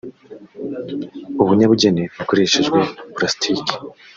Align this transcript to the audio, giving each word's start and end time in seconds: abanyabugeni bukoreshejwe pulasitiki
abanyabugeni 1.41 2.03
bukoreshejwe 2.17 2.79
pulasitiki 3.13 3.75